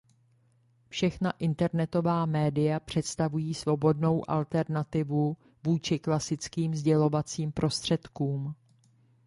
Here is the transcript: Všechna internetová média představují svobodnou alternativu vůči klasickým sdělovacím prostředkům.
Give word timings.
Všechna 0.89 1.31
internetová 1.31 2.25
média 2.25 2.79
představují 2.79 3.53
svobodnou 3.53 4.29
alternativu 4.29 5.37
vůči 5.65 5.99
klasickým 5.99 6.75
sdělovacím 6.75 7.51
prostředkům. 7.51 8.55